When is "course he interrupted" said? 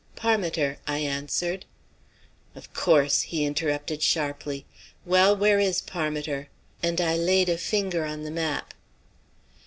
2.73-4.01